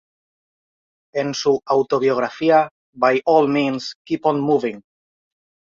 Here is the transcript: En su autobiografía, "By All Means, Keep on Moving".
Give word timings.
En 1.13 1.35
su 1.35 1.61
autobiografía, 1.63 2.69
"By 2.95 3.21
All 3.23 3.47
Means, 3.49 3.93
Keep 4.03 4.25
on 4.25 4.39
Moving". 4.39 4.81